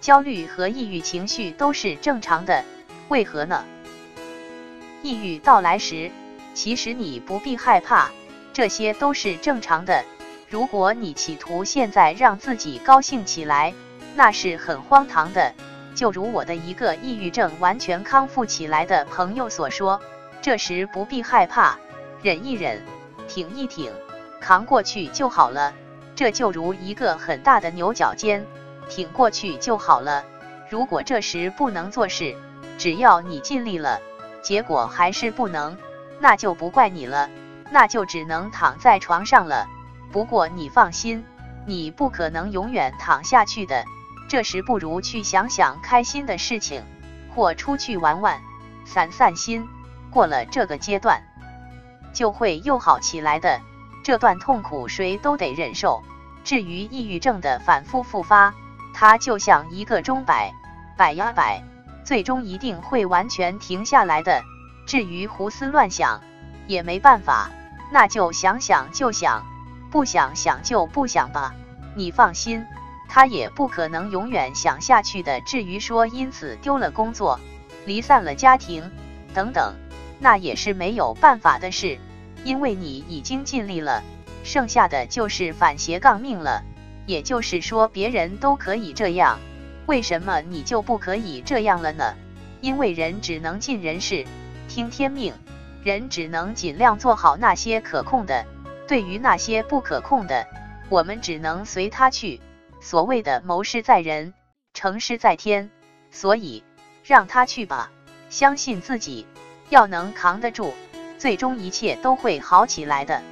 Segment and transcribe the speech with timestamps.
[0.00, 2.64] 焦虑和抑郁情绪都是正常的，
[3.08, 3.64] 为何呢？
[5.02, 6.10] 抑郁到来时，
[6.54, 8.10] 其实你不必害怕，
[8.52, 10.04] 这些都是正常的。
[10.48, 13.74] 如果你企图现在让自己高兴起来，
[14.14, 15.52] 那是很荒唐的。
[15.94, 20.00] 就如我的一个抑郁症完全康复起来的朋友所说，
[20.42, 21.78] 这时不必害怕，
[22.22, 22.82] 忍一忍，
[23.26, 23.90] 挺一挺，
[24.40, 25.72] 扛过去就好了。
[26.14, 28.44] 这就如一个很大的牛角尖，
[28.88, 30.24] 挺过去就好了。
[30.68, 32.36] 如果这时不能做事，
[32.78, 34.00] 只要你尽力了，
[34.42, 35.76] 结果还是不能，
[36.20, 37.30] 那就不怪你了，
[37.70, 39.68] 那就只能躺在床上了。
[40.12, 41.24] 不过你放心，
[41.66, 43.84] 你不可能永远躺下去的。
[44.28, 46.82] 这时不如去想想开心的事情，
[47.34, 48.40] 或出去玩玩，
[48.84, 49.68] 散散心。
[50.10, 51.22] 过了这个阶段，
[52.12, 53.60] 就会又好起来的。
[54.02, 56.02] 这段痛苦谁都得忍受。
[56.42, 58.54] 至于抑郁症的反复复发，
[58.98, 60.54] 它就像一个钟摆，
[60.96, 61.62] 摆呀摆，
[62.02, 64.42] 最终一定会完全停下来的。
[64.86, 66.22] 至于胡思乱想，
[66.66, 67.50] 也没办法，
[67.92, 69.44] 那就想想就想，
[69.90, 71.54] 不想想就不想吧。
[71.94, 72.64] 你放心，
[73.06, 75.42] 他也不可能永远想下去的。
[75.42, 77.38] 至于说因此丢了工作、
[77.84, 78.90] 离散了家庭
[79.34, 79.74] 等等，
[80.18, 81.98] 那也是没有办法的事。
[82.44, 84.02] 因为你已经尽力了，
[84.42, 86.62] 剩下的就是反斜杠命了。
[87.06, 89.38] 也就是说，别人都可以这样，
[89.86, 92.14] 为什么你就不可以这样了呢？
[92.60, 94.24] 因为人只能尽人事，
[94.68, 95.32] 听天命，
[95.84, 98.44] 人只能尽量做好那些可控的。
[98.88, 100.46] 对于那些不可控的，
[100.88, 102.40] 我们只能随他去。
[102.80, 104.34] 所谓的谋事在人，
[104.74, 105.70] 成事在天，
[106.10, 106.62] 所以
[107.04, 107.90] 让他去吧，
[108.28, 109.26] 相信自己，
[109.70, 110.74] 要能扛得住。
[111.18, 113.22] 最终一切都会好起来的。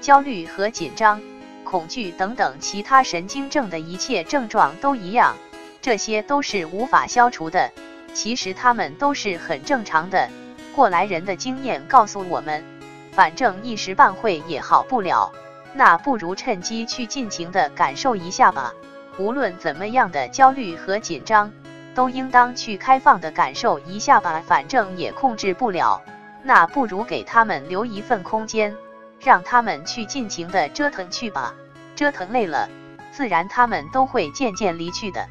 [0.00, 1.20] 焦虑和紧张、
[1.66, 5.36] 恐惧等等其他神经症的一切症状都一样，
[5.82, 7.72] 这些都是无法消除的。
[8.14, 10.30] 其实他们都是很正常的。
[10.74, 12.64] 过来人的经验告诉我们，
[13.10, 15.32] 反正一时半会也好不了，
[15.74, 18.72] 那不如趁机去尽情的感受一下吧。
[19.18, 21.52] 无论怎么样的焦虑和紧张，
[21.94, 24.42] 都应当去开放的感受一下吧。
[24.46, 26.00] 反正也控制不了。
[26.42, 28.76] 那不如给他们留一份空间，
[29.20, 31.54] 让他们去尽情的折腾去吧。
[31.96, 32.68] 折腾累了，
[33.10, 35.26] 自然他们都会渐渐离去的。